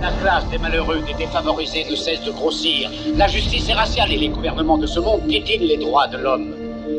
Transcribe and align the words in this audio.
La 0.00 0.12
classe 0.12 0.46
des 0.48 0.58
malheureux, 0.58 1.00
des 1.00 1.14
défavorisés 1.14 1.84
ne 1.90 1.96
cesse 1.96 2.22
de 2.22 2.30
grossir. 2.30 2.88
La 3.16 3.26
justice 3.26 3.68
est 3.68 3.72
raciale 3.72 4.12
et 4.12 4.16
les 4.16 4.28
gouvernements 4.28 4.78
de 4.78 4.86
ce 4.86 5.00
monde 5.00 5.26
piétinent 5.26 5.66
les 5.66 5.76
droits 5.76 6.06
de 6.06 6.18
l'homme. 6.18 6.54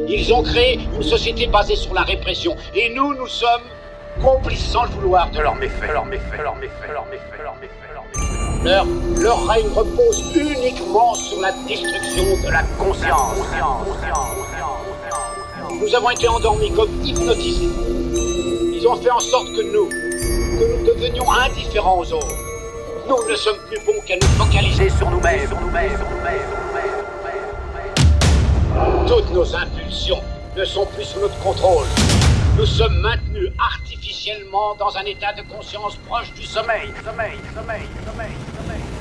Ils 0.10 0.34
ont 0.34 0.44
créé 0.44 0.80
une 0.94 1.04
société 1.04 1.48
basée 1.48 1.78
sur 1.78 1.94
la 1.94 2.02
répression. 2.02 2.58
Et 2.76 2.94
nous, 2.94 3.14
nous 3.14 3.28
sommes 3.28 3.62
complices 4.22 4.66
sans 4.66 4.84
le 4.84 4.90
vouloir 4.90 5.32
de 5.32 5.40
leurs 5.40 5.56
méfaits. 5.56 5.92
Leur 9.22 9.48
règne 9.48 9.68
repose 9.74 10.36
uniquement 10.36 11.14
sur 11.16 11.40
la 11.40 11.52
destruction 11.68 12.24
de 12.46 12.52
la 12.52 12.64
conscience. 12.78 13.38
Nous 15.80 15.96
avons 15.96 16.10
été 16.10 16.28
endormis 16.28 16.72
comme 16.74 16.90
hypnotisés. 17.02 17.70
Ils 18.74 18.86
ont 18.88 18.96
fait 18.98 19.12
en 19.12 19.20
sorte 19.20 19.48
que 19.48 19.62
nous, 19.72 19.88
que 19.88 20.66
nous 20.66 20.86
devenions 20.86 21.32
indifférents 21.32 22.00
aux 22.00 22.14
autres. 22.14 22.49
Nous 23.10 23.28
ne 23.28 23.36
sommes 23.36 23.58
plus 23.68 23.80
bons 23.88 24.00
qu'à 24.06 24.18
nous 24.18 24.28
focaliser 24.38 24.88
sur 24.92 25.10
nous-mêmes. 25.10 25.48
Sur 25.48 25.60
nous-mêmes, 25.60 25.98
sur 25.98 26.08
nous-mêmes, 26.12 26.42
sur 26.48 26.60
nous-mêmes. 28.76 29.08
Toutes 29.08 29.32
nos 29.32 29.56
impulsions 29.56 30.22
ne 30.56 30.64
sont 30.64 30.86
plus 30.86 31.06
sous 31.06 31.20
notre 31.20 31.40
contrôle. 31.40 31.86
Nous 32.56 32.68
sommes 32.68 33.00
maintenus 33.02 33.52
artificiellement 33.58 34.76
dans 34.76 34.96
un 34.96 35.06
état 35.06 35.34
de 35.34 35.42
conscience 35.42 35.96
proche 36.08 36.32
du 36.34 36.46
sommeil. 36.46 36.94
Sommeil, 37.04 37.40
sommeil, 37.56 37.88
sommeil, 38.06 38.36
sommeil. 38.56 38.99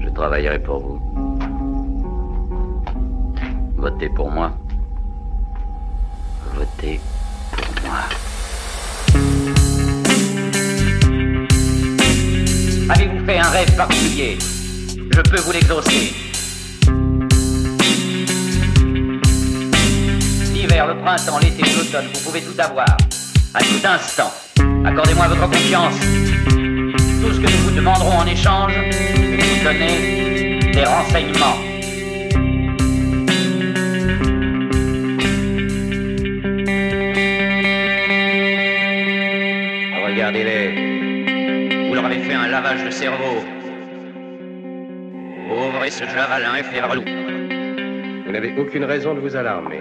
Je 0.00 0.08
travaillerai 0.08 0.58
pour 0.58 0.80
vous. 0.80 1.00
Votez 3.76 4.08
pour 4.10 4.30
moi. 4.30 4.52
Votez 6.54 7.00
pour 7.50 7.82
moi. 7.82 8.00
Avez-vous 12.88 13.24
fait 13.26 13.38
un 13.38 13.50
rêve 13.50 13.76
particulier? 13.76 14.38
Je 14.38 15.20
peux 15.20 15.40
vous 15.40 15.52
l'exaucer. 15.52 16.14
L'hiver, 20.52 20.86
le 20.86 21.00
printemps, 21.00 21.38
l'été, 21.38 21.62
l'automne, 21.76 22.06
vous 22.14 22.20
pouvez 22.20 22.42
tout 22.42 22.60
avoir. 22.60 22.96
À 23.54 23.60
tout 23.60 23.84
instant. 23.84 24.30
Accordez-moi 24.84 25.28
votre 25.28 25.48
confiance. 25.48 25.98
Tout 26.00 27.32
ce 27.32 27.40
que 27.40 27.46
nous 27.46 27.62
vous 27.64 27.70
demanderons 27.70 28.18
en 28.18 28.26
échange, 28.26 28.72
c'est 28.90 29.36
de 29.36 29.36
nous 29.36 29.64
donner 29.64 30.58
des 30.72 30.84
renseignements. 30.84 31.56
Regardez-les. 40.04 41.88
Vous 41.88 41.94
leur 41.94 42.04
avez 42.06 42.18
fait 42.18 42.34
un 42.34 42.48
lavage 42.48 42.84
de 42.84 42.90
cerveau. 42.90 43.40
Pauvre 45.48 45.84
et 45.84 45.90
ce 45.90 46.04
javelin 46.04 46.56
est 46.56 46.94
loup. 46.94 47.04
Vous 48.26 48.32
n'avez 48.32 48.52
aucune 48.58 48.84
raison 48.84 49.14
de 49.14 49.20
vous 49.20 49.36
alarmer. 49.36 49.80